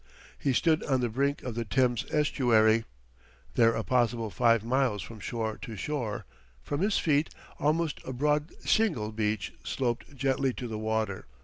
[0.39, 2.85] He stood on the brink of the Thames estuary,
[3.53, 6.25] there a possible five miles from shore to shore;
[6.63, 11.27] from his feet, almost, a broad shingle beach sloped gently to the water.